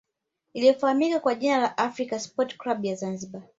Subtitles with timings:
[0.53, 3.41] iliyofahamika kwa jina la african sport club ya zanzibar